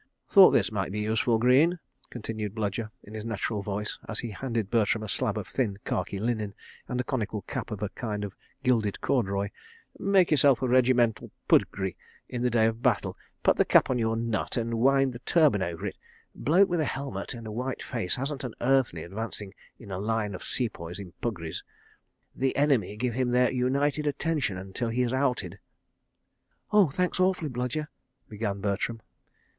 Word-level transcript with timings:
"Thought 0.27 0.49
this 0.49 0.71
might 0.71 0.91
be 0.91 1.01
useful, 1.01 1.37
Greene," 1.37 1.77
continued 2.09 2.55
Bludyer 2.55 2.89
in 3.03 3.13
his 3.13 3.23
natural 3.23 3.61
voice, 3.61 3.99
as 4.09 4.17
he 4.17 4.31
handed 4.31 4.71
Bertram 4.71 5.03
a 5.03 5.07
slab 5.07 5.37
of 5.37 5.45
thin 5.47 5.77
khaki 5.85 6.17
linen 6.17 6.55
and 6.87 6.99
a 6.99 7.03
conical 7.03 7.43
cap 7.43 7.69
of 7.69 7.83
a 7.83 7.89
kind 7.89 8.23
of 8.23 8.35
gilded 8.63 8.99
corduroy. 8.99 9.49
"Make 9.99 10.31
yourself 10.31 10.63
a 10.63 10.67
regimental 10.67 11.29
puggri 11.47 11.97
in 12.27 12.41
the 12.41 12.49
day 12.49 12.65
of 12.65 12.81
battle. 12.81 13.15
Put 13.43 13.57
the 13.57 13.63
cap 13.63 13.91
on 13.91 13.99
your 13.99 14.15
nut 14.17 14.57
and 14.57 14.79
wind 14.79 15.13
the 15.13 15.19
turban 15.19 15.61
over 15.61 15.85
it.... 15.85 15.97
Bloke 16.33 16.67
with 16.67 16.79
a 16.79 16.85
helmet 16.85 17.35
and 17.35 17.45
a 17.45 17.51
white 17.51 17.83
face 17.83 18.15
hasn't 18.15 18.43
an 18.43 18.55
earthly, 18.59 19.03
advancing 19.03 19.53
with 19.77 19.91
a 19.91 19.99
line 19.99 20.33
of 20.33 20.41
Sepoys 20.43 20.97
in 20.97 21.11
puggris. 21.21 21.61
The 22.33 22.55
enemy 22.55 22.97
give 22.97 23.13
him 23.13 23.29
their 23.29 23.51
united 23.51 24.07
attention 24.07 24.57
until 24.57 24.89
he 24.89 25.03
is 25.03 25.13
outed...." 25.13 25.59
"Oh, 26.73 26.89
thanks, 26.89 27.19
awfully, 27.19 27.49
Bludyer," 27.49 27.87
began 28.27 28.61
Bertram. 28.61 29.03